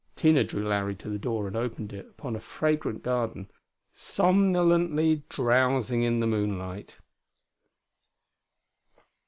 [0.15, 3.51] Tina drew Larry to the door and opened it upon a fragrant garden,
[3.93, 6.95] somnolently drowsing in the moonlight.